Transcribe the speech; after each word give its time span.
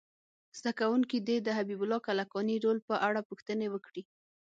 زده 0.57 0.71
کوونکي 0.79 1.17
دې 1.27 1.37
د 1.41 1.47
حبیب 1.57 1.79
الله 1.83 1.99
کلکاني 2.07 2.55
رول 2.63 2.79
په 2.89 2.95
اړه 3.07 3.27
پوښتنې 3.29 3.67
وکړي. 3.69 4.03